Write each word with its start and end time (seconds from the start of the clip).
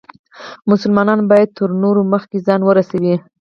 مسلمان 0.69 1.19
باید 1.29 1.49
تر 1.57 1.69
نورو 1.83 2.01
مخکې 2.13 2.37
ځان 2.47 2.61
ورورسوي. 2.63 3.15